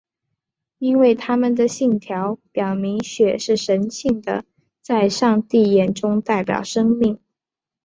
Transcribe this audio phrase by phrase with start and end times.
[0.79, 4.43] 因为他们的信条表明血是神性的
[4.81, 7.19] 在上帝眼中代表生命。